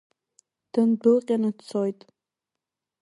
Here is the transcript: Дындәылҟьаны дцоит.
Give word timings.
Дындәылҟьаны 0.71 1.49
дцоит. 1.57 1.99